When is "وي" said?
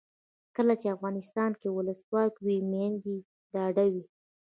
2.45-2.57, 3.93-4.05